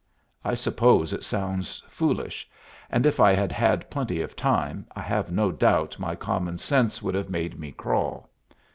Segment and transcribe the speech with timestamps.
[0.43, 2.49] I suppose it sounds foolish,
[2.89, 7.03] and if I had had plenty of time I have no doubt my common sense
[7.03, 8.27] would have made me crawl.